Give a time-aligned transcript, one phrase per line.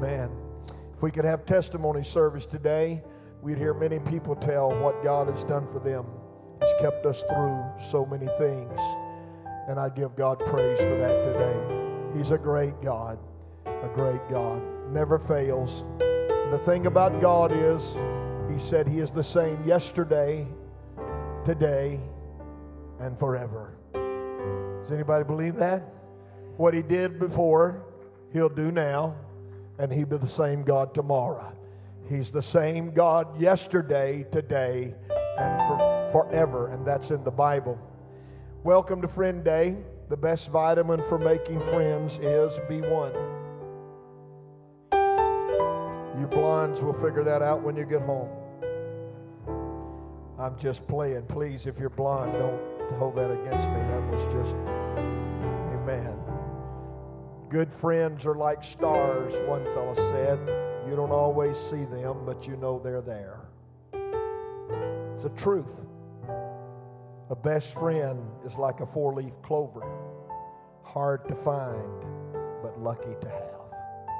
[0.00, 0.30] Man,
[0.94, 3.02] if we could have testimony service today,
[3.42, 6.06] we'd hear many people tell what God has done for them.
[6.58, 8.80] He's kept us through so many things.
[9.68, 12.16] And I give God praise for that today.
[12.16, 13.18] He's a great God,
[13.66, 14.62] a great God.
[14.90, 15.84] Never fails.
[15.98, 17.94] The thing about God is,
[18.50, 20.48] He said He is the same yesterday,
[21.44, 22.00] today,
[23.00, 23.76] and forever.
[24.82, 25.82] Does anybody believe that?
[26.56, 27.84] What He did before,
[28.32, 29.14] He'll do now
[29.80, 31.56] and He'll be the same God tomorrow.
[32.06, 34.94] He's the same God yesterday, today,
[35.38, 37.80] and for, forever, and that's in the Bible.
[38.62, 39.78] Welcome to Friend Day.
[40.10, 43.14] The best vitamin for making friends is B1.
[46.20, 48.28] You blondes will figure that out when you get home.
[50.38, 51.22] I'm just playing.
[51.22, 53.76] Please, if you're blonde, don't hold that against me.
[53.76, 54.56] That was just,
[55.72, 56.29] amen.
[57.50, 60.38] Good friends are like stars, one fellow said.
[60.88, 63.40] You don't always see them, but you know they're there.
[65.14, 65.84] It's a truth.
[67.28, 69.82] A best friend is like a four leaf clover,
[70.84, 72.04] hard to find,
[72.62, 74.14] but lucky to have.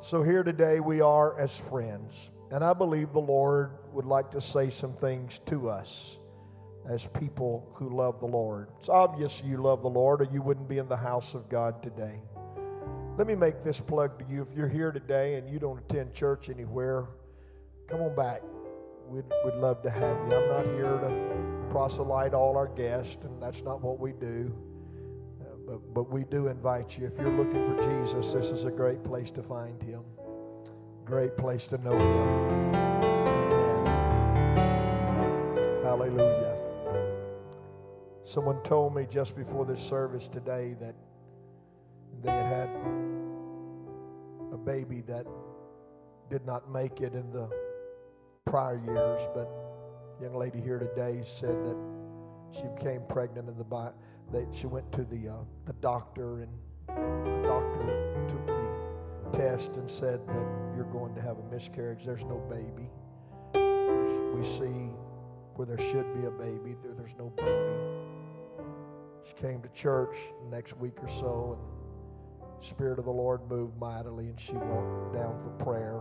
[0.00, 4.40] So, here today we are as friends, and I believe the Lord would like to
[4.40, 6.18] say some things to us
[6.88, 8.68] as people who love the Lord.
[8.78, 11.82] It's obvious you love the Lord, or you wouldn't be in the house of God
[11.82, 12.20] today.
[13.16, 14.42] Let me make this plug to you.
[14.42, 17.06] If you're here today and you don't attend church anywhere,
[17.88, 18.42] come on back.
[19.08, 20.36] We'd, we'd love to have you.
[20.36, 24.52] I'm not here to proselyte all our guests, and that's not what we do.
[25.40, 27.06] Uh, but, but we do invite you.
[27.06, 30.02] If you're looking for Jesus, this is a great place to find him,
[31.04, 32.74] great place to know him.
[35.82, 36.55] Hallelujah.
[38.26, 40.96] Someone told me just before this service today that
[42.24, 42.68] they had had
[44.52, 45.24] a baby that
[46.28, 47.48] did not make it in the
[48.44, 49.48] prior years, but
[50.20, 51.76] young lady here today said that
[52.50, 53.92] she became pregnant in the
[54.32, 56.50] that she went to the uh, the doctor and
[56.88, 62.04] the doctor took the test and said that you're going to have a miscarriage.
[62.04, 62.90] There's no baby.
[63.52, 64.90] There's, we see
[65.54, 66.74] where there should be a baby.
[66.82, 67.95] There, there's no baby.
[69.26, 70.14] She came to church
[70.50, 75.40] next week or so, and Spirit of the Lord moved mightily, and she walked down
[75.42, 76.00] for prayer.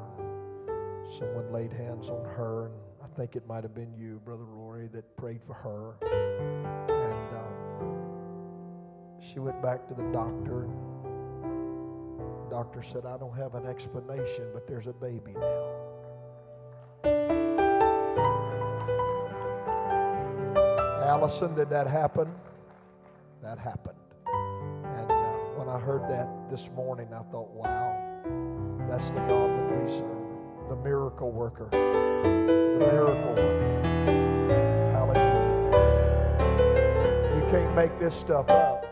[1.18, 4.88] Someone laid hands on her, and I think it might have been you, Brother Rory,
[4.90, 5.96] that prayed for her.
[6.88, 7.56] And um,
[9.20, 10.70] she went back to the doctor.
[12.44, 15.72] The doctor said, I don't have an explanation, but there's a baby now.
[21.08, 22.32] Allison, did that happen?
[23.46, 23.98] That happened.
[24.28, 27.96] And uh, when I heard that this morning, I thought, wow,
[28.90, 31.68] that's the God that we serve, the miracle worker.
[31.72, 33.82] The miracle worker.
[34.94, 35.76] Hallelujah.
[37.36, 38.84] You can't make this stuff up.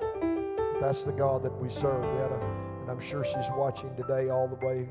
[0.79, 2.03] That's the God that we serve.
[2.03, 2.39] We had a,
[2.81, 4.87] and I'm sure she's watching today all the way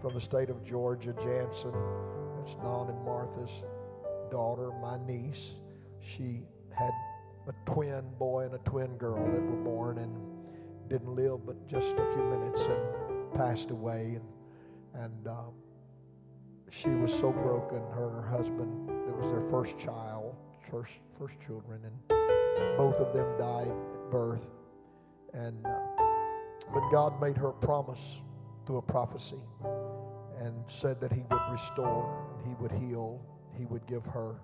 [0.00, 1.74] from the state of Georgia, Jansen.
[2.36, 3.64] That's Don and Martha's
[4.30, 5.54] daughter, my niece.
[6.00, 6.90] She had
[7.46, 10.14] a twin boy and a twin girl that were born and
[10.88, 14.18] didn't live but just a few minutes and passed away.
[14.94, 15.52] And, and um,
[16.70, 18.90] she was so broken, her and her husband.
[19.08, 20.36] It was their first child,
[20.70, 24.50] first, first children, and both of them died at birth.
[25.32, 25.78] And, uh,
[26.72, 28.20] but God made her promise
[28.66, 29.40] through a prophecy
[30.38, 33.20] and said that He would restore, He would heal,
[33.56, 34.36] He would give her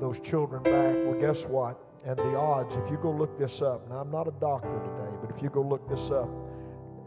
[0.00, 0.94] those children back.
[1.04, 1.80] Well, guess what?
[2.04, 5.16] And the odds, if you go look this up, now I'm not a doctor today,
[5.20, 6.28] but if you go look this up,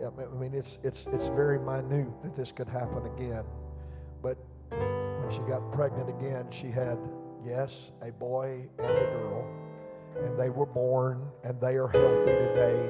[0.03, 3.44] I mean, it's, it's, it's very minute that this could happen again.
[4.22, 4.38] But
[4.69, 6.97] when she got pregnant again, she had,
[7.46, 9.47] yes, a boy and a girl,
[10.24, 12.90] and they were born and they are healthy today.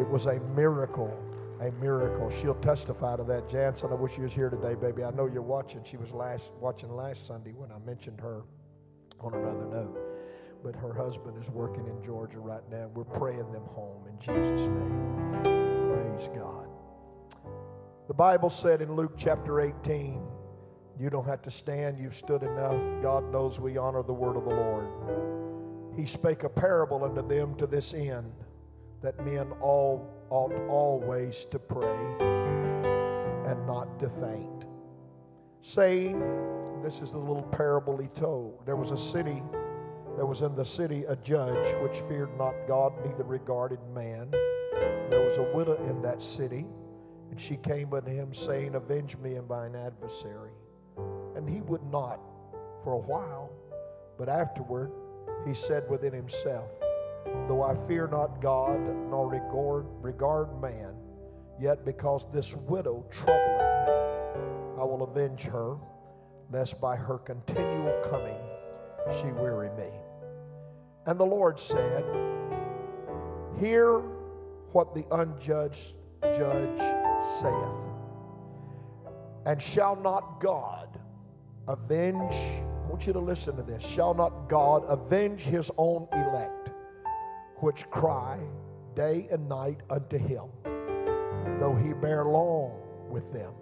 [0.00, 1.16] It was a miracle,
[1.60, 2.30] a miracle.
[2.30, 3.48] She'll testify to that.
[3.48, 5.04] Jansen, I wish you was here today, baby.
[5.04, 5.84] I know you're watching.
[5.84, 8.42] She was last watching last Sunday when I mentioned her
[9.22, 9.98] on another note.
[10.62, 12.90] But her husband is working in Georgia right now.
[12.94, 15.40] We're praying them home in Jesus' name.
[15.42, 16.68] Praise God.
[18.08, 20.20] The Bible said in Luke chapter 18,
[20.98, 22.78] you don't have to stand, you've stood enough.
[23.02, 25.96] God knows we honor the word of the Lord.
[25.96, 28.32] He spake a parable unto them to this end,
[29.00, 31.96] that men all ought always to pray
[33.46, 34.66] and not to faint,
[35.62, 36.22] saying,
[36.82, 38.64] this is the little parable he told.
[38.66, 39.42] There was a city,
[40.16, 44.30] there was in the city a judge which feared not God, neither regarded man.
[44.30, 46.66] There was a widow in that city,
[47.30, 50.52] And she came unto him, saying, Avenge me and mine adversary.
[51.36, 52.20] And he would not
[52.82, 53.50] for a while,
[54.18, 54.90] but afterward
[55.46, 56.70] he said within himself,
[57.46, 58.80] Though I fear not God,
[59.10, 60.94] nor regard, regard man,
[61.60, 63.92] yet because this widow troubleth me,
[64.78, 65.76] I will avenge her,
[66.50, 68.36] lest by her continual coming
[69.20, 69.90] she weary me.
[71.06, 72.04] And the Lord said,
[73.58, 73.98] Hear
[74.72, 76.78] what the unjudged judge
[77.40, 77.74] saith.
[79.46, 81.00] And shall not God
[81.66, 82.34] avenge?
[82.34, 83.84] I want you to listen to this.
[83.84, 86.70] Shall not God avenge his own elect,
[87.56, 88.38] which cry
[88.94, 90.44] day and night unto him,
[91.58, 93.52] though he bear long with them?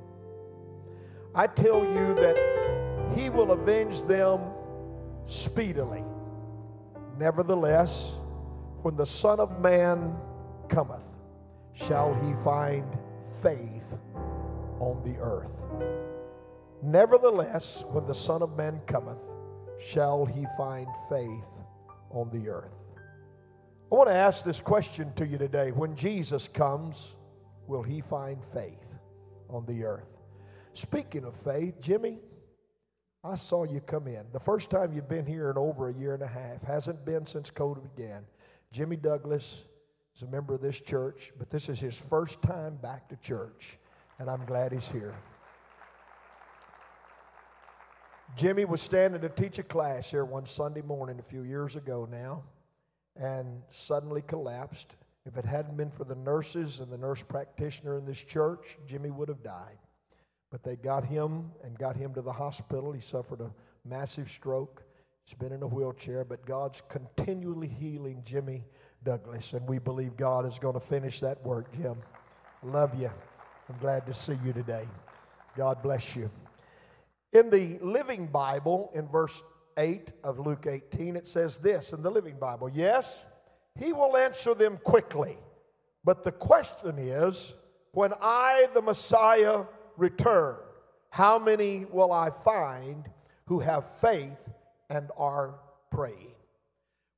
[1.35, 2.68] I tell you that
[3.15, 4.41] he will avenge them
[5.27, 6.05] speedily.
[7.19, 8.15] Nevertheless,
[8.83, 10.17] when the Son of Man
[10.69, 11.07] cometh,
[11.75, 12.85] shall he find
[13.43, 13.85] faith
[14.81, 15.63] on the earth.
[16.83, 19.23] Nevertheless, when the Son of Man cometh,
[19.79, 21.45] shall he find faith
[22.11, 22.75] on the earth.
[23.91, 25.71] I want to ask this question to you today.
[25.71, 27.17] When Jesus comes,
[27.67, 28.99] will he find faith
[29.49, 30.09] on the earth?
[30.73, 32.19] Speaking of faith, Jimmy,
[33.25, 34.27] I saw you come in.
[34.33, 37.27] The first time you've been here in over a year and a half, hasn't been
[37.27, 38.25] since COVID began.
[38.71, 39.65] Jimmy Douglas
[40.15, 43.79] is a member of this church, but this is his first time back to church,
[44.19, 45.15] and I'm glad he's here.
[48.37, 52.07] Jimmy was standing to teach a class here one Sunday morning a few years ago
[52.09, 52.45] now,
[53.17, 54.97] and suddenly collapsed.
[55.27, 59.11] If it hadn't been for the nurses and the nurse practitioner in this church, Jimmy
[59.11, 59.79] would have died.
[60.51, 62.93] But they got him and got him to the hospital.
[62.93, 63.51] He suffered a
[63.85, 64.83] massive stroke.
[65.25, 68.65] He's been in a wheelchair, but God's continually healing Jimmy
[69.05, 71.97] Douglas, and we believe God is going to finish that work, Jim.
[72.63, 73.11] Love you.
[73.69, 74.89] I'm glad to see you today.
[75.57, 76.31] God bless you.
[77.33, 79.43] In the Living Bible, in verse
[79.77, 83.27] 8 of Luke 18, it says this in the Living Bible Yes,
[83.79, 85.37] he will answer them quickly.
[86.05, 87.55] But the question is
[87.93, 89.65] when I, the Messiah,
[89.99, 90.57] return,
[91.11, 93.05] how many will I find
[93.47, 94.41] who have faith
[94.89, 95.57] and are
[95.91, 96.35] praying?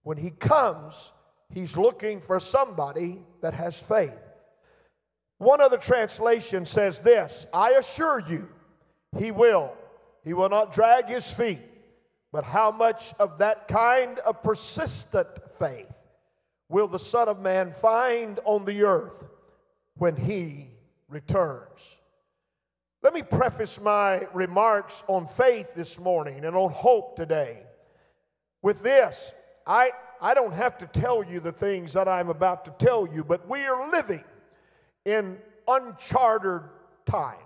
[0.02, 1.12] When he comes,
[1.52, 4.18] he's looking for somebody that has faith.
[5.38, 8.48] One other translation says this I assure you,
[9.18, 9.72] he will.
[10.24, 11.60] He will not drag his feet.
[12.32, 15.28] But how much of that kind of persistent
[15.58, 15.92] faith
[16.68, 19.24] will the Son of Man find on the earth
[19.96, 20.68] when he
[21.08, 21.99] returns?
[23.02, 27.62] Let me preface my remarks on faith this morning and on hope today
[28.60, 29.32] with this.
[29.66, 33.24] I, I don't have to tell you the things that I'm about to tell you,
[33.24, 34.22] but we are living
[35.06, 36.60] in uncharted
[37.06, 37.38] times.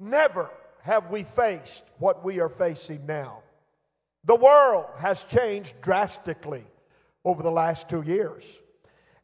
[0.00, 0.50] Never
[0.82, 3.44] have we faced what we are facing now.
[4.24, 6.64] The world has changed drastically
[7.24, 8.60] over the last two years.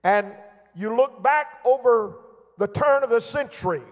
[0.04, 0.32] And
[0.76, 2.20] you look back over
[2.58, 3.82] the turn of the century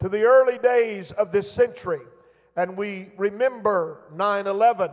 [0.00, 2.00] to the early days of this century,
[2.56, 4.90] and we remember 9 11,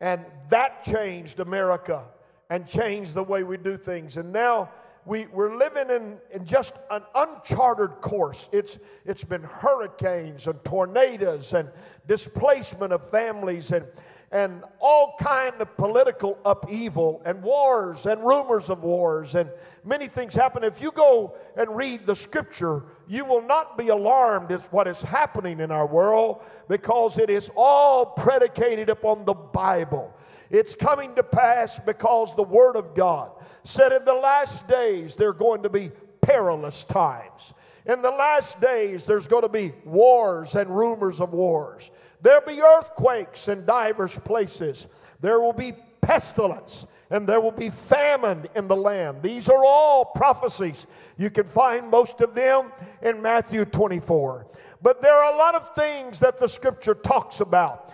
[0.00, 2.04] and that changed America
[2.50, 4.16] and changed the way we do things.
[4.16, 4.70] And now
[5.04, 8.48] we, we're living in, in just an uncharted course.
[8.52, 11.70] It's, it's been hurricanes and tornadoes and
[12.06, 13.86] displacement of families and
[14.30, 19.50] and all kind of political upheaval and wars and rumors of wars and
[19.84, 20.62] many things happen.
[20.62, 25.00] If you go and read the scripture you will not be alarmed at what is
[25.02, 30.14] happening in our world because it is all predicated upon the bible.
[30.50, 33.30] It's coming to pass because the word of god
[33.64, 37.54] said in the last days there are going to be perilous times.
[37.86, 42.60] In the last days there's going to be wars and rumors of wars There'll be
[42.60, 44.88] earthquakes in divers places.
[45.20, 49.22] There will be pestilence and there will be famine in the land.
[49.22, 50.86] These are all prophecies.
[51.16, 52.72] You can find most of them
[53.02, 54.46] in Matthew 24.
[54.82, 57.92] But there are a lot of things that the scripture talks about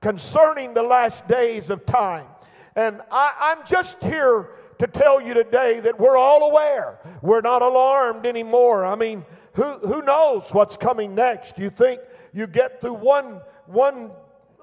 [0.00, 2.26] concerning the last days of time.
[2.74, 6.98] And I, am just here to tell you today that we're all aware.
[7.22, 8.84] We're not alarmed anymore.
[8.84, 11.56] I mean, who, who knows what's coming next?
[11.56, 12.00] You think
[12.34, 14.10] you get through one one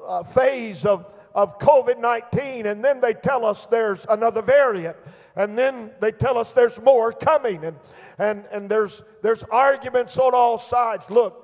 [0.06, 4.98] uh, phase of, of COVID 19, and then they tell us there's another variant,
[5.36, 7.78] and then they tell us there's more coming, and,
[8.18, 11.10] and, and there's, there's arguments on all sides.
[11.10, 11.44] Look,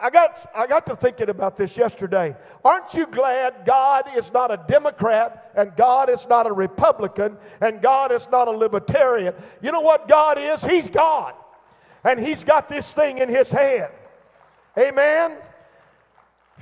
[0.00, 2.34] I got, I got to thinking about this yesterday.
[2.64, 7.80] Aren't you glad God is not a Democrat and God is not a Republican and
[7.80, 9.34] God is not a libertarian?
[9.60, 10.64] You know what God is?
[10.64, 11.34] He's God.
[12.04, 13.92] and he's got this thing in his hand.
[14.76, 15.38] Amen.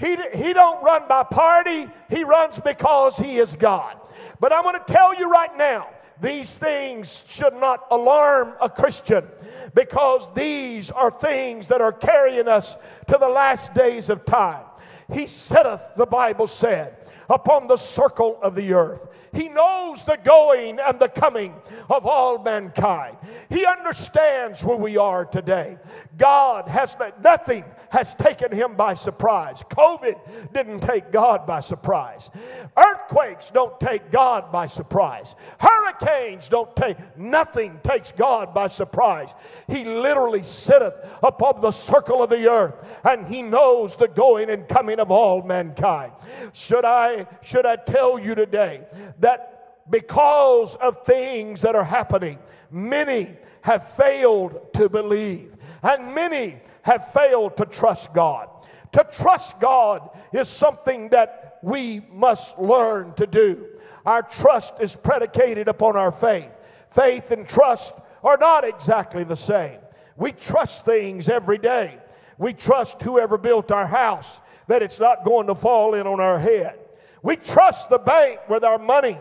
[0.01, 3.97] He, he don't run by party, he runs because he is God.
[4.41, 5.89] But I'm going to tell you right now,
[6.21, 9.27] these things should not alarm a Christian
[9.75, 12.77] because these are things that are carrying us
[13.09, 14.65] to the last days of time.
[15.13, 16.97] He setteth, the Bible said,
[17.31, 19.07] upon the circle of the earth.
[19.33, 21.55] He knows the going and the coming
[21.89, 23.17] of all mankind.
[23.49, 25.79] He understands where we are today.
[26.19, 29.63] God has nothing has taken him by surprise.
[29.71, 32.31] COVID didn't take God by surprise.
[32.77, 35.37] Earthquakes don't take God by surprise.
[35.59, 39.35] Hurricanes don't take nothing takes God by surprise.
[39.69, 44.69] He literally sitteth upon the circle of the earth and he knows the going and
[44.69, 46.13] coming of all mankind.
[46.53, 48.85] Should I should I tell you today
[49.21, 52.39] that because of things that are happening,
[52.71, 58.49] many have failed to believe, and many have failed to trust God.
[58.93, 63.67] To trust God is something that we must learn to do.
[64.07, 66.57] Our trust is predicated upon our faith.
[66.91, 69.79] Faith and trust are not exactly the same.
[70.17, 71.99] We trust things every day.
[72.39, 76.39] We trust whoever built our house that it's not going to fall in on our
[76.39, 76.79] head.
[77.23, 79.19] We trust the bank with our money.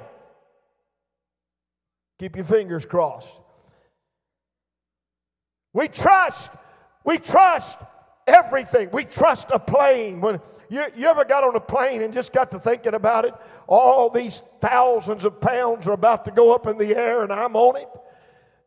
[2.20, 3.30] Keep your fingers crossed.
[5.74, 6.52] We trust,
[7.06, 7.78] we trust
[8.28, 8.90] everything.
[8.92, 10.22] We trust a plane.
[10.22, 13.34] When you, you ever got on a plane and just got to thinking about it?
[13.68, 17.56] All these thousands of pounds are about to go up in the air and I'm
[17.56, 17.88] on it.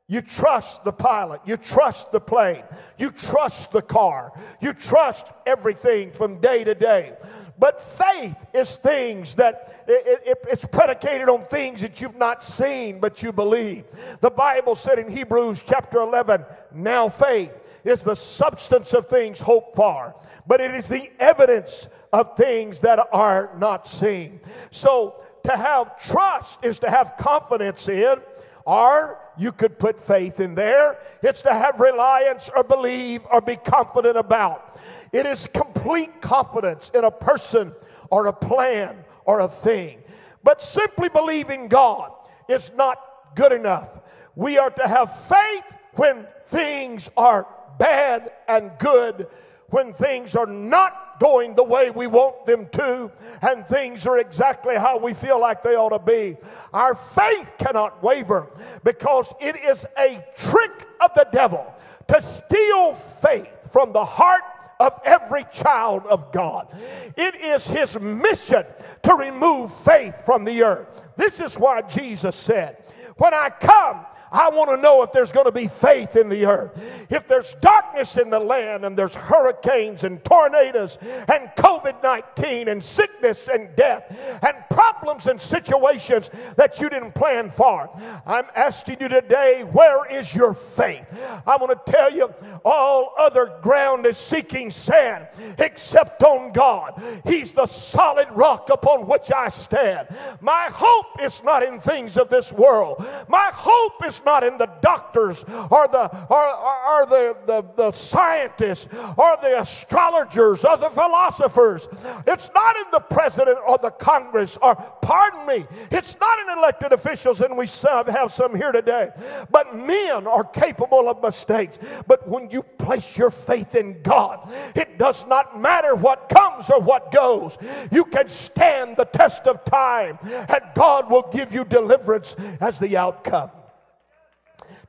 [0.09, 1.41] You trust the pilot.
[1.47, 2.65] You trust the plane.
[2.99, 4.33] You trust the car.
[4.61, 7.15] You trust everything from day to day.
[7.63, 12.99] But faith is things that it, it, it's predicated on things that you've not seen,
[12.99, 13.85] but you believe.
[14.21, 19.77] The Bible said in Hebrews chapter 11, now faith is the substance of things hoped
[19.77, 20.13] for,
[20.45, 24.41] but it is the evidence of things that are not seen.
[24.73, 28.19] So to have trust is to have confidence in,
[28.65, 30.99] or you could put faith in there.
[31.23, 34.79] It's to have reliance or believe or be confident about.
[35.13, 37.73] It is complete confidence in a person
[38.11, 40.03] or a plan or a thing.
[40.45, 42.13] But simply believing God
[42.49, 42.99] is not
[43.35, 44.01] good enough.
[44.35, 47.47] We are to have faith when things are
[47.79, 49.29] bad and good,
[49.69, 53.11] when things are not going the way we want them to,
[53.43, 56.37] and things are exactly how we feel like they ought to be.
[56.73, 58.51] Our faith cannot waver
[58.85, 61.75] because it is a trick of the devil
[62.09, 64.43] to steal faith from the heart
[64.81, 66.69] of every child of God.
[67.17, 68.65] It is his mission
[69.03, 70.89] to remove faith from the earth.
[71.17, 72.77] This is why Jesus said,
[73.17, 76.47] When I come, I want to know if there's going to be faith in the
[76.47, 77.07] earth.
[77.11, 82.83] If there's darkness in the land and there's hurricanes and tornadoes and COVID 19 and
[82.83, 87.91] sickness and death and problems and situations that you didn't plan for,
[88.25, 91.07] I'm asking you today, where is your faith?
[91.47, 92.33] I'm going to tell you,
[92.65, 97.03] all other ground is seeking sand except on God.
[97.27, 100.09] He's the solid rock upon which I stand.
[100.41, 103.05] My hope is not in things of this world.
[103.29, 107.93] My hope is not in the doctors or the, or, or, or the, the, the
[107.93, 111.89] scientists or the astrologers or the philosophers.
[112.27, 116.93] It's not in the president or the Congress or, pardon me, it's not in elected
[116.93, 117.67] officials, and we
[118.13, 119.11] have some here today.
[119.51, 121.79] But men are capable of mistakes.
[122.07, 126.81] But when you place your faith in God, it does not matter what comes or
[126.81, 127.59] what goes.
[127.91, 132.97] You can stand the test of time, and God will give you deliverance as the
[132.97, 133.51] outcome.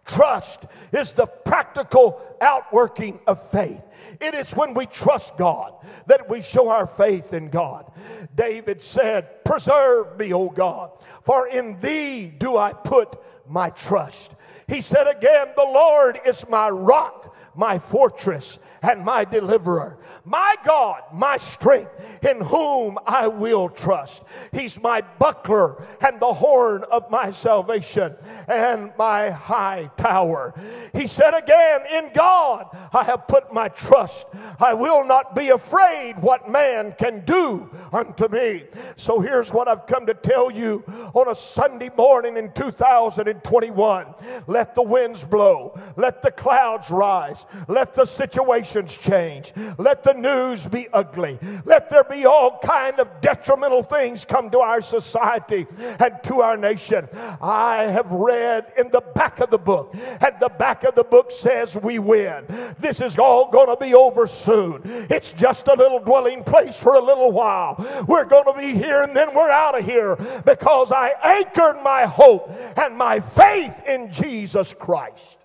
[0.06, 3.88] Trust is the practical outworking of faith.
[4.20, 5.74] It is when we trust God
[6.08, 7.92] that we show our faith in God.
[8.36, 10.92] David said, Preserve me, O God,
[11.24, 13.18] for in thee do I put
[13.48, 14.32] my trust.
[14.68, 21.02] He said again, The Lord is my rock, my fortress, and my deliverer my God,
[21.12, 21.92] my strength,
[22.24, 24.24] in whom I will trust.
[24.54, 28.16] He's my buckler and the horn of my salvation
[28.48, 30.54] and my high tower.
[30.94, 34.28] He said again, In God I have put my trust.
[34.60, 38.64] I will not be afraid what man can do unto me.
[38.96, 44.14] So here's what I've come to tell you on a Sunday morning in 2021.
[44.48, 49.54] Let the winds blow, let the clouds rise, let the situation change.
[49.78, 51.38] Let the news be ugly.
[51.66, 55.68] Let there be all kind of detrimental things come to our society
[56.00, 57.08] and to our nation.
[57.42, 61.32] I have read in the back of the book, and the back of the book
[61.32, 62.46] says we win.
[62.80, 64.82] This is all going to be over soon.
[64.84, 67.76] It's just a little dwelling place for a little while.
[68.08, 70.16] We're going to be here and then we're out of here
[70.46, 75.38] because I anchored my hope and my faith in Jesus Christ.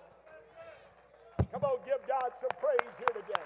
[1.51, 3.41] Come on, give God some praise here today.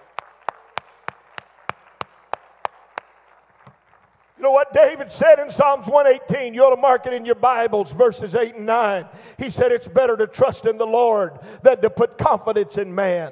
[4.43, 6.53] You know what David said in Psalms 118?
[6.53, 9.05] You ought to mark it in your Bibles, verses 8 and 9.
[9.37, 13.31] He said, It's better to trust in the Lord than to put confidence in man.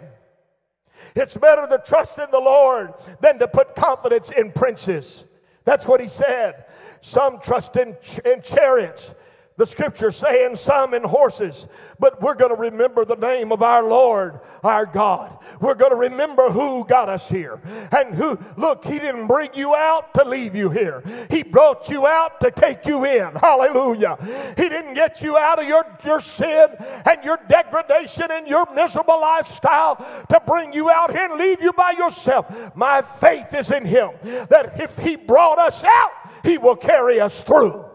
[1.13, 5.25] It's better to trust in the Lord than to put confidence in princes.
[5.65, 6.63] That's what he said.
[7.01, 9.13] Some trust in, in chariots,
[9.62, 11.68] the scripture saying some in horses,
[12.00, 15.38] but we're going to remember the name of our Lord, our God.
[15.60, 17.62] We're going to remember who got us here.
[17.96, 22.08] And who, look, He didn't bring you out to leave you here, He brought you
[22.08, 23.36] out to take you in.
[23.36, 24.18] Hallelujah.
[24.58, 26.70] He didn't get you out of your, your sin
[27.06, 31.72] and your degradation and your miserable lifestyle to bring you out here and leave you
[31.74, 32.75] by yourself.
[32.75, 36.12] My faith is in Him that if He brought us out,
[36.44, 37.90] He will carry us through.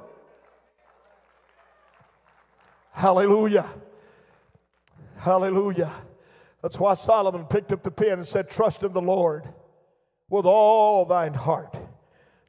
[2.96, 3.68] Hallelujah.
[5.18, 5.92] Hallelujah.
[6.62, 9.46] That's why Solomon picked up the pen and said, Trust in the Lord
[10.30, 11.76] with all thine heart.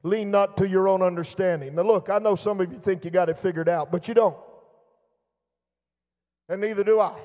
[0.04, 1.76] Lean not to your own understanding.
[1.76, 4.14] Now, look, I know some of you think you got it figured out, but you
[4.14, 4.38] don't.
[6.48, 7.20] And neither do I.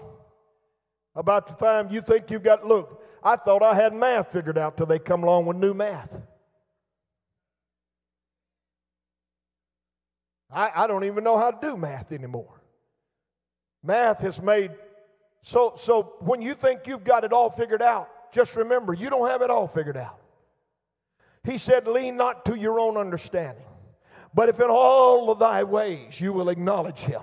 [1.14, 4.76] About the time you think you've got, look, I thought I had math figured out
[4.76, 6.12] till they come along with new math.
[10.50, 12.61] I, I don't even know how to do math anymore.
[13.82, 14.70] Math has made
[15.42, 19.28] so so when you think you've got it all figured out, just remember you don't
[19.28, 20.18] have it all figured out.
[21.44, 23.64] He said, Lean not to your own understanding,
[24.32, 27.22] but if in all of thy ways you will acknowledge him.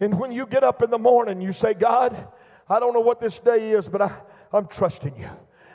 [0.00, 2.28] And when you get up in the morning, you say, God,
[2.68, 4.12] I don't know what this day is, but I,
[4.52, 5.30] I'm trusting you.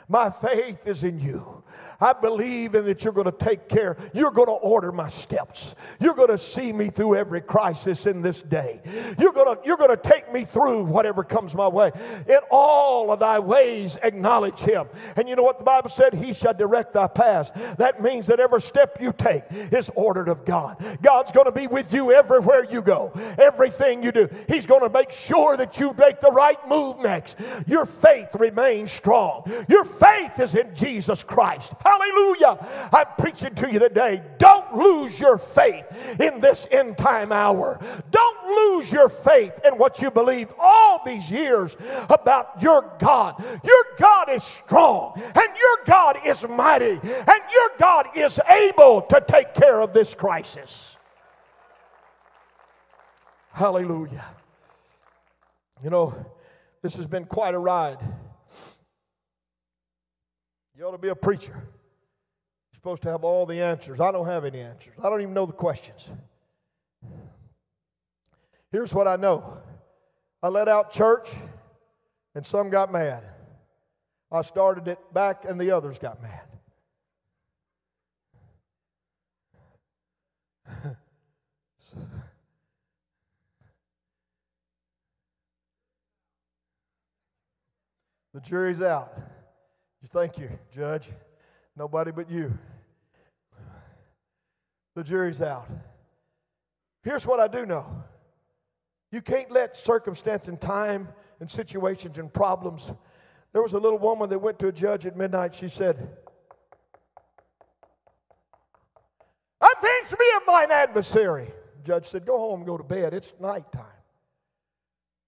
[0.08, 1.64] My faith is in you.
[2.00, 3.96] I believe in that you're going to take care.
[4.12, 5.74] You're going to order my steps.
[6.00, 8.80] You're going to see me through every crisis in this day.
[9.18, 11.90] You're going to, you're going to take me through whatever comes my way.
[12.28, 14.86] In all of thy ways, acknowledge him.
[15.16, 16.14] And you know what the Bible said?
[16.14, 17.50] He shall direct thy paths.
[17.78, 20.82] That means that every step you take is ordered of God.
[21.02, 24.28] God's going to be with you everywhere you go, everything you do.
[24.48, 27.36] He's going to make sure that you make the right move next.
[27.66, 29.42] Your faith remains strong.
[29.68, 31.67] Your faith is in Jesus Christ.
[31.84, 32.58] Hallelujah.
[32.92, 34.22] I'm preaching to you today.
[34.38, 35.86] Don't lose your faith
[36.20, 37.78] in this end time hour.
[38.10, 41.76] Don't lose your faith in what you believed all these years
[42.10, 43.42] about your God.
[43.64, 47.02] Your God is strong and your God is mighty and
[47.52, 50.96] your God is able to take care of this crisis.
[53.52, 54.24] Hallelujah.
[55.82, 56.14] You know,
[56.82, 57.98] this has been quite a ride.
[60.78, 61.54] You ought to be a preacher.
[61.54, 63.98] You're supposed to have all the answers.
[63.98, 64.94] I don't have any answers.
[65.02, 66.08] I don't even know the questions.
[68.70, 69.58] Here's what I know
[70.40, 71.30] I let out church,
[72.36, 73.24] and some got mad.
[74.30, 76.42] I started it back, and the others got mad.
[88.32, 89.27] the jury's out.
[90.10, 91.10] Thank you, Judge.
[91.76, 92.58] Nobody but you.
[94.94, 95.68] The jury's out.
[97.02, 98.04] Here's what I do know
[99.10, 101.08] you can't let circumstance and time
[101.40, 102.92] and situations and problems.
[103.52, 105.54] There was a little woman that went to a judge at midnight.
[105.54, 106.08] She said,
[109.60, 111.48] I Avenge me of mine adversary.
[111.76, 113.14] The judge said, Go home go to bed.
[113.14, 113.84] It's nighttime.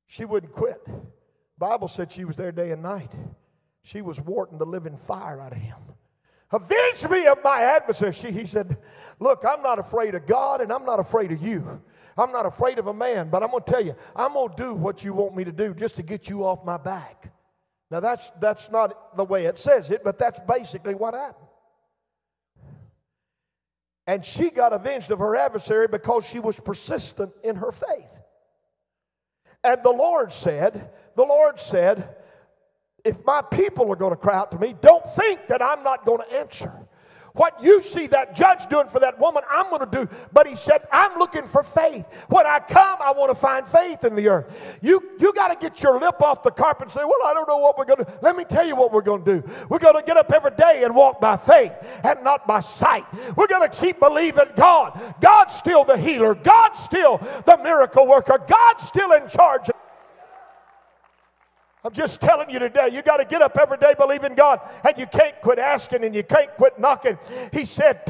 [0.07, 0.87] She wouldn't quit.
[1.57, 3.12] Bible said she was there day and night.
[3.83, 5.79] She was warting the living fire out of him.
[6.53, 8.12] Avenge me of my adversary.
[8.12, 8.77] She, he said,
[9.21, 11.81] Look, I'm not afraid of God and I'm not afraid of you.
[12.16, 14.57] I'm not afraid of a man, but I'm going to tell you, I'm going to
[14.57, 17.33] do what you want me to do just to get you off my back.
[17.90, 21.47] Now, that's, that's not the way it says it, but that's basically what happened.
[24.07, 28.11] And she got avenged of her adversary because she was persistent in her faith.
[29.62, 32.16] And the Lord said, the Lord said,
[33.05, 36.05] if my people are going to cry out to me, don't think that I'm not
[36.05, 36.73] going to answer.
[37.35, 40.09] What you see that judge doing for that woman, I'm going to do.
[40.33, 42.07] But he said, I'm looking for faith.
[42.29, 44.79] When I come, I want to find faith in the earth.
[44.83, 47.49] You, you got to get your lip off the carpet and say, Well, I don't
[47.49, 48.13] know what we're going to do.
[48.21, 49.51] Let me tell you what we're going to do.
[49.69, 53.05] We're going to get up every day and walk by faith and not by sight.
[53.37, 55.01] We're going to keep believing God.
[55.21, 59.71] God's still the healer, God's still the miracle worker, God's still in charge.
[61.83, 64.99] I'm just telling you today, you got to get up every day believing God, and
[64.99, 67.19] you can't quit asking and you can't quit knocking.
[67.53, 68.03] He said,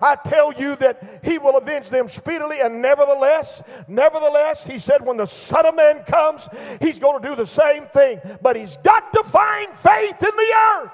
[0.00, 5.18] I tell you that He will avenge them speedily, and nevertheless, nevertheless, He said, when
[5.18, 6.48] the Son of Man comes,
[6.80, 10.54] He's going to do the same thing, but He's got to find faith in the
[10.80, 10.92] earth.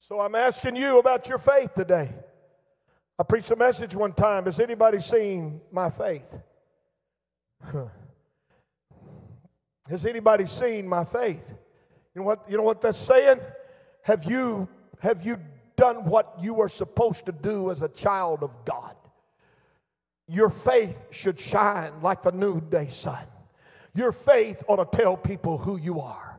[0.00, 2.12] So I'm asking you about your faith today.
[3.16, 4.46] I preached a message one time.
[4.46, 6.34] Has anybody seen my faith?
[7.62, 7.84] Huh.
[9.88, 11.54] Has anybody seen my faith?
[12.14, 13.40] You know what, you know what that's saying?
[14.02, 14.68] Have you,
[15.00, 15.38] have you
[15.76, 18.94] done what you were supposed to do as a child of God?
[20.28, 23.24] Your faith should shine like the noonday sun.
[23.94, 26.31] Your faith ought to tell people who you are.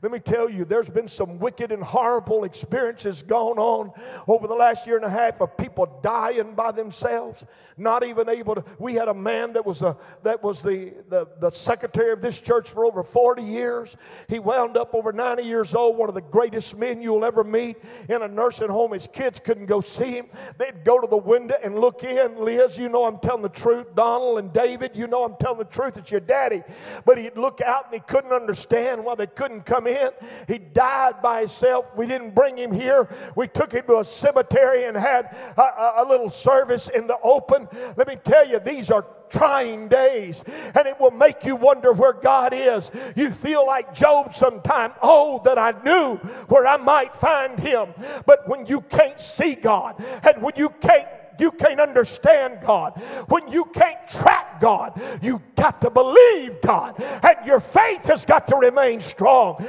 [0.00, 3.90] Let me tell you, there's been some wicked and horrible experiences going on
[4.28, 7.44] over the last year and a half of people dying by themselves,
[7.76, 8.64] not even able to.
[8.78, 12.38] We had a man that was a that was the, the, the secretary of this
[12.38, 13.96] church for over 40 years.
[14.28, 17.76] He wound up over 90 years old, one of the greatest men you'll ever meet
[18.08, 18.92] in a nursing home.
[18.92, 20.26] His kids couldn't go see him.
[20.58, 22.38] They'd go to the window and look in.
[22.38, 23.96] Liz, you know I'm telling the truth.
[23.96, 25.96] Donald and David, you know I'm telling the truth.
[25.96, 26.62] It's your daddy.
[27.04, 30.10] But he'd look out and he couldn't understand why they couldn't come in.
[30.46, 31.86] He died by himself.
[31.96, 33.08] We didn't bring him here.
[33.34, 37.18] We took him to a cemetery and had a, a, a little service in the
[37.22, 37.68] open.
[37.96, 40.42] Let me tell you, these are trying days
[40.74, 42.90] and it will make you wonder where God is.
[43.16, 44.92] You feel like Job sometime.
[45.02, 46.16] Oh, that I knew
[46.48, 47.94] where I might find him.
[48.26, 53.48] But when you can't see God and when you can't you can't understand God, when
[53.48, 58.56] you can't track God, you got to believe God, and your faith has got to
[58.56, 59.64] remain strong.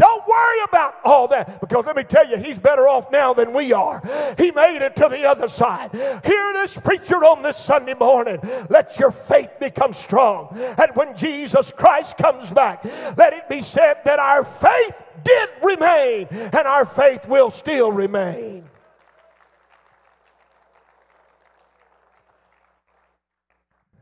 [0.00, 3.52] Don't worry about all that because let me tell you, he's better off now than
[3.52, 4.00] we are.
[4.38, 5.92] He made it to the other side.
[5.92, 8.38] Hear this preacher on this Sunday morning.
[8.70, 10.56] Let your faith become strong.
[10.78, 12.82] And when Jesus Christ comes back,
[13.18, 18.70] let it be said that our faith did remain and our faith will still remain.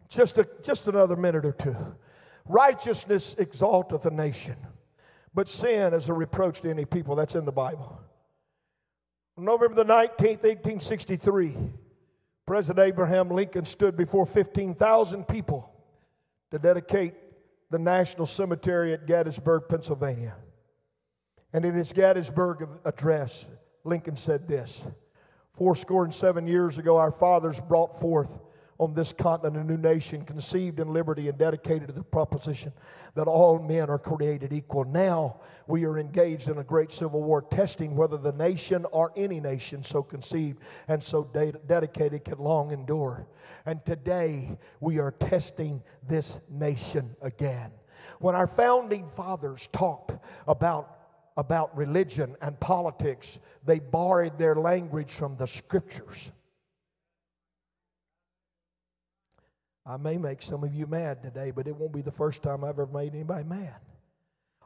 [0.08, 1.76] Just, a, just another minute or two.
[2.46, 4.56] Righteousness exalteth a nation,
[5.34, 7.14] but sin is a reproach to any people.
[7.14, 8.00] That's in the Bible.
[9.36, 11.56] November the 19th, 1863,
[12.46, 15.70] President Abraham Lincoln stood before 15,000 people
[16.50, 17.14] to dedicate
[17.70, 20.34] the National Cemetery at Gettysburg, Pennsylvania.
[21.52, 23.46] And in his Gettysburg address,
[23.84, 24.86] Lincoln said this
[25.52, 28.38] Four score and seven years ago, our fathers brought forth
[28.78, 32.72] on this continent a new nation conceived in liberty and dedicated to the proposition
[33.14, 34.84] that all men are created equal.
[34.84, 39.40] Now we are engaged in a great civil war, testing whether the nation or any
[39.40, 43.26] nation so conceived and so de- dedicated can long endure.
[43.66, 47.72] And today we are testing this nation again.
[48.20, 50.12] When our founding fathers talked
[50.46, 50.94] about
[51.36, 56.32] about religion and politics, they borrowed their language from the scriptures.
[59.88, 62.62] I may make some of you mad today, but it won't be the first time
[62.62, 63.76] I've ever made anybody mad.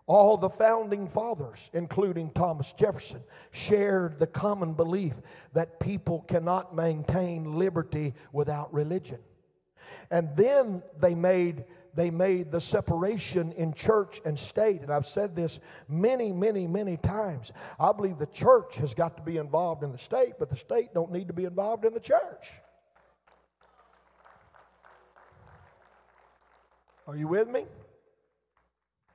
[0.07, 5.15] All the founding fathers, including Thomas Jefferson, shared the common belief
[5.53, 9.21] that people cannot maintain liberty without religion.
[10.11, 14.81] And then they made they made the separation in church and state.
[14.81, 17.53] And I've said this many, many, many times.
[17.79, 20.95] I believe the church has got to be involved in the state, but the state
[20.95, 22.51] don't need to be involved in the church.
[27.07, 27.65] Are you with me?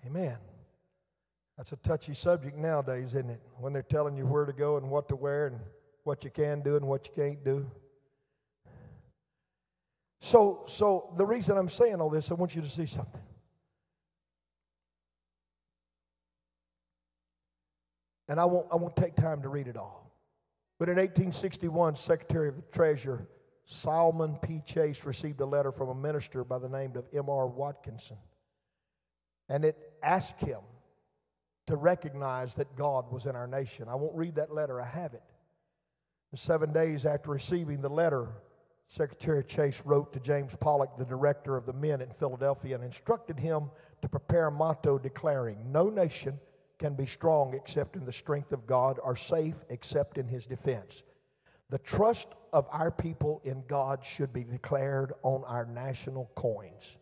[0.05, 0.37] Amen.
[1.57, 3.41] That's a touchy subject nowadays, isn't it?
[3.59, 5.59] When they're telling you where to go and what to wear and
[6.03, 7.69] what you can do and what you can't do.
[10.21, 13.21] So, so the reason I'm saying all this, I want you to see something.
[18.27, 20.11] And I won't, I won't take time to read it all.
[20.79, 23.25] But in 1861, Secretary of the Treasury
[23.69, 24.61] Salmon P.
[24.65, 27.47] Chase received a letter from a minister by the name of M.R.
[27.47, 28.15] Watkinson.
[29.49, 30.61] And it asked him
[31.67, 33.89] to recognize that God was in our nation.
[33.89, 35.23] I won't read that letter, I have it.
[36.33, 38.29] seven days after receiving the letter,
[38.87, 43.37] Secretary Chase wrote to James Pollock, the director of the Mint in Philadelphia, and instructed
[43.37, 43.69] him
[44.01, 46.39] to prepare a motto declaring, No nation
[46.79, 51.03] can be strong except in the strength of God, or safe except in his defense.
[51.69, 56.97] The trust of our people in God should be declared on our national coins.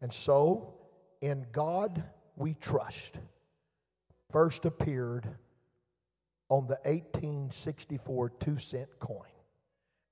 [0.00, 0.74] And so,
[1.20, 2.04] in God
[2.36, 3.18] we trust,
[4.30, 5.26] first appeared
[6.50, 9.28] on the 1864 two cent coin.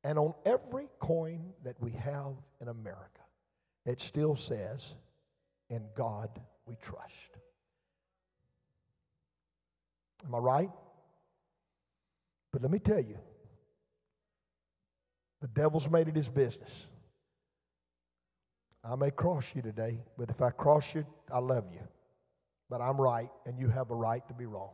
[0.04, 3.20] And on every coin that we have in America,
[3.84, 4.94] it still says,
[5.68, 7.38] In God we trust.
[10.26, 10.70] Am I right?
[12.52, 13.18] But let me tell you,
[15.42, 16.86] the devil's made it his business.
[18.84, 21.80] I may cross you today, but if I cross you, I love you.
[22.70, 24.70] But I'm right, and you have a right to be wrong.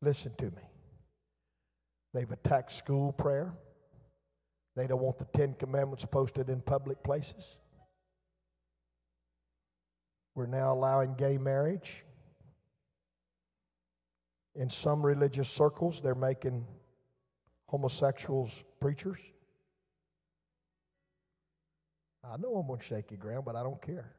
[0.00, 0.62] Listen to me.
[2.12, 3.52] They've attacked school prayer.
[4.76, 7.58] They don't want the Ten Commandments posted in public places.
[10.36, 12.04] We're now allowing gay marriage.
[14.54, 16.64] In some religious circles, they're making
[17.66, 19.18] homosexuals preachers.
[22.22, 24.14] I know I'm on shaky ground, but I don't care.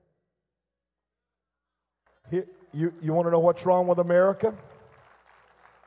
[2.32, 4.54] You, you want to know what's wrong with America?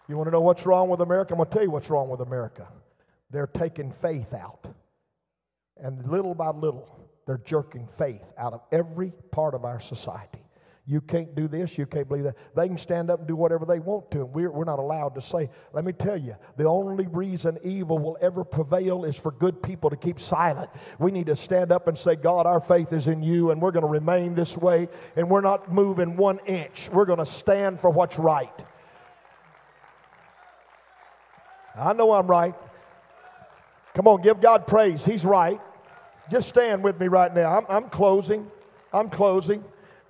[0.09, 1.35] You want to know what's wrong with America?
[1.35, 2.67] I'm going to tell you what's wrong with America.
[3.31, 4.67] They're taking faith out.
[5.77, 6.89] And little by little,
[7.27, 10.38] they're jerking faith out of every part of our society.
[10.90, 12.37] You can't do this, you can't believe that.
[12.57, 15.14] They can stand up and do whatever they want to, and we're, we're not allowed
[15.16, 19.31] to say, let me tell you, the only reason evil will ever prevail is for
[19.31, 20.70] good people to keep silent.
[20.98, 23.70] We need to stand up and say, God, our faith is in you, and we're
[23.70, 26.88] going to remain this way, and we're not moving one inch.
[26.90, 28.64] We're going to stand for what's right.
[31.77, 32.55] I know I'm right.
[33.92, 35.05] Come on, give God praise.
[35.05, 35.61] He's right.
[36.31, 37.59] Just stand with me right now.
[37.59, 38.51] I'm, I'm closing.
[38.90, 39.62] I'm closing.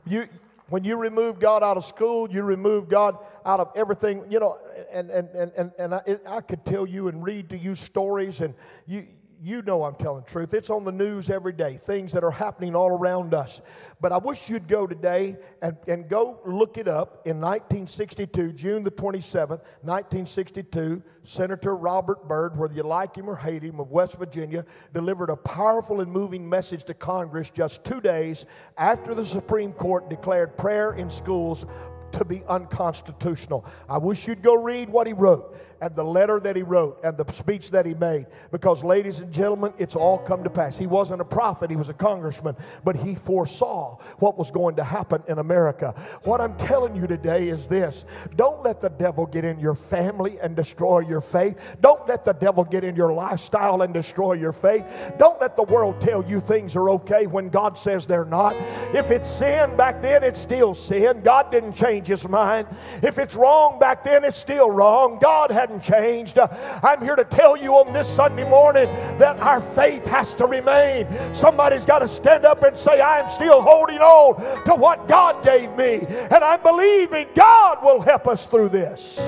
[0.06, 0.28] You,
[0.68, 4.58] when you remove God out of school, you remove God out of everything, you know,
[4.92, 8.54] and, and, and, and, I, I could tell you and read to you stories, and
[8.86, 9.06] you,
[9.42, 10.52] you know I'm telling truth.
[10.54, 13.60] It's on the news every day, things that are happening all around us.
[14.00, 17.26] But I wish you'd go today and, and go look it up.
[17.26, 23.62] In 1962, June the 27th, 1962, Senator Robert Byrd, whether you like him or hate
[23.62, 28.46] him, of West Virginia, delivered a powerful and moving message to Congress just two days
[28.76, 31.66] after the Supreme Court declared prayer in schools
[32.12, 33.64] to be unconstitutional.
[33.88, 37.16] I wish you'd go read what he wrote and the letter that he wrote and
[37.16, 40.76] the speech that he made because, ladies and gentlemen, it's all come to pass.
[40.76, 44.84] He wasn't a prophet, he was a congressman, but he foresaw what was going to
[44.84, 45.94] happen in America.
[46.24, 50.38] What I'm telling you today is this don't let the devil get in your family
[50.40, 51.76] and destroy your faith.
[51.80, 55.12] Don't let the devil get in your lifestyle and destroy your faith.
[55.18, 58.54] Don't let the world tell you things are okay when God says they're not.
[58.94, 61.20] If it's sin back then, it's still sin.
[61.22, 62.68] God didn't change his mind.
[63.02, 65.18] If it's wrong back then, it's still wrong.
[65.20, 66.38] God had hadn't changed.
[66.38, 66.48] Uh,
[66.82, 68.86] I'm here to tell you on this Sunday morning
[69.18, 71.06] that our faith has to remain.
[71.34, 75.44] Somebody's got to stand up and say, I am still holding on to what God
[75.44, 79.18] gave me, and I believe in God will help us through this.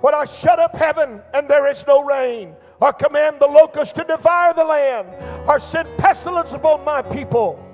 [0.00, 4.04] When I shut up heaven and there is no rain, or command the locusts to
[4.04, 5.08] devour the land,
[5.48, 7.64] or send pestilence upon my people,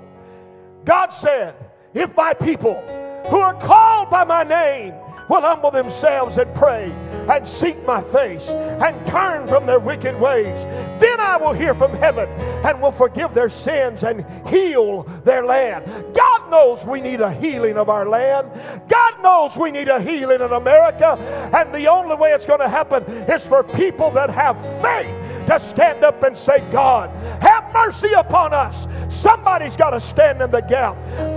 [0.85, 1.53] God said,
[1.93, 2.83] If my people
[3.29, 4.93] who are called by my name
[5.29, 6.91] will humble themselves and pray
[7.29, 10.65] and seek my face and turn from their wicked ways.
[10.99, 12.29] Then I will hear from heaven
[12.63, 15.85] and will forgive their sins and heal their land.
[16.13, 18.49] God knows we need a healing of our land.
[18.87, 21.17] God knows we need a healing in America.
[21.53, 25.59] And the only way it's going to happen is for people that have faith to
[25.59, 27.09] stand up and say, God,
[27.41, 28.87] have mercy upon us.
[29.09, 30.95] Somebody's got to stand in the gap.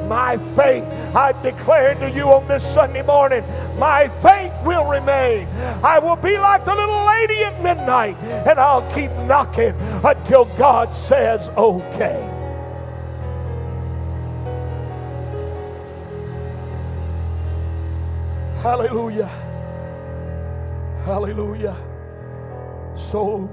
[0.08, 3.44] My faith, I declare to you on this Sunday morning,
[3.78, 5.48] my faith will remain.
[5.82, 9.74] I will be like the little lady at midnight, and I'll keep knocking
[10.04, 12.34] until God says, okay.
[18.62, 19.30] Hallelujah.
[21.04, 21.76] Hallelujah.
[22.96, 23.48] So,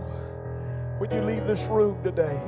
[0.98, 2.41] when you leave this room today,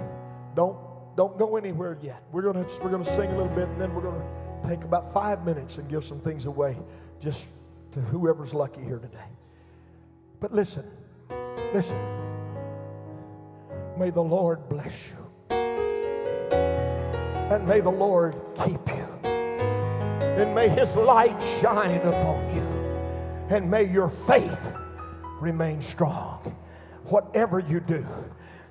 [0.58, 0.76] don't
[1.15, 2.24] don't go anywhere yet.
[2.32, 4.26] We're gonna we're gonna sing a little bit, and then we're gonna
[4.67, 6.76] take about five minutes and give some things away,
[7.22, 7.46] just
[7.91, 9.30] to whoever's lucky here today.
[10.41, 10.84] But listen,
[11.74, 11.98] listen.
[13.98, 15.17] May the Lord bless you,
[17.50, 22.63] and may the Lord keep you, and may His light shine upon you,
[23.56, 24.74] and may your faith
[25.39, 26.56] remain strong.
[27.06, 28.06] Whatever you do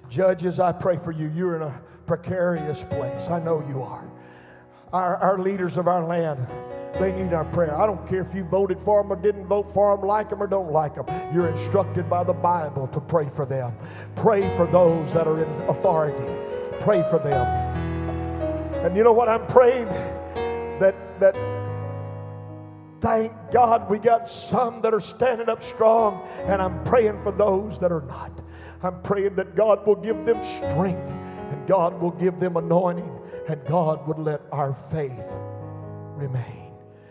[0.09, 1.31] Judges, I pray for you.
[1.35, 3.31] You're in a precarious place.
[3.31, 4.09] I know you are.
[4.93, 6.47] Our, our leaders of our land,
[7.01, 7.77] they need our prayer.
[7.77, 10.43] I don't care if you voted for them or didn't vote for them, like them
[10.43, 11.07] or don't like them.
[11.35, 13.77] You're instructed by the Bible to pray for them.
[14.15, 16.35] Pray for those that are in authority.
[16.81, 17.47] Pray for them.
[18.87, 19.89] And you know what I'm praying?
[20.79, 21.35] That that
[23.01, 27.79] thank God we got some that are standing up strong, and I'm praying for those
[27.81, 28.31] that are not.
[28.83, 31.11] I'm praying that God will give them strength
[31.51, 33.11] and God will give them anointing
[33.49, 35.27] and God would let our faith
[36.17, 36.66] remain.